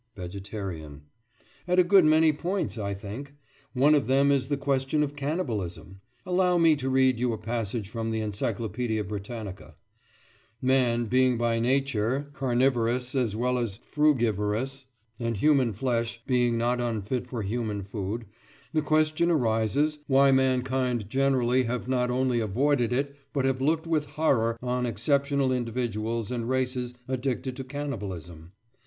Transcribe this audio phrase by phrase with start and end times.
[0.15, 1.03] VEGETARIAN:
[1.67, 3.35] At a good many points, I think.
[3.73, 6.01] One of them is the question of cannibalism.
[6.25, 9.75] Allow me to read you a passage from the "Encyclopædia Britannica":
[10.59, 14.85] "Man being by nature{?} carnivorous as well as frugivorous,
[15.19, 18.25] and human flesh being not unfit for human food,
[18.73, 24.05] the question arises why mankind generally have not only avoided it, but have looked with
[24.05, 28.53] horror on exceptional individuals and races addicted to cannibalism.